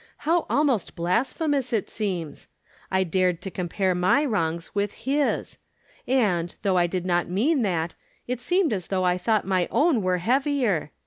[0.25, 2.47] How almost blasphemous it seems
[2.89, 5.59] I I dared to compare my wrongs with his;
[6.07, 7.93] and, though I did not mean that,
[8.25, 10.89] it seemed as though I thought my own were heavier